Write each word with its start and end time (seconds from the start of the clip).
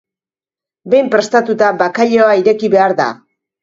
Behin 0.93 1.13
prestatuta 1.17 1.71
bakailaoa 1.85 2.37
ireki 2.43 2.77
behar 2.79 3.01
da. 3.05 3.11